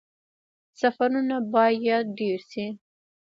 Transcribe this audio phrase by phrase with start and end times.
[0.79, 2.65] سفرونه باید ډیر شي